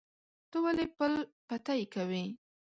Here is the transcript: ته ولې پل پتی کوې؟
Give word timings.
ته 0.49 0.57
ولې 0.63 0.85
پل 0.97 1.13
پتی 1.47 1.81
کوې؟ 1.93 2.25